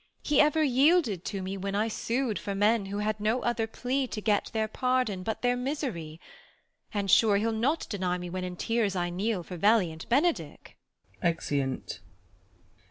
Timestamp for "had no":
2.97-3.43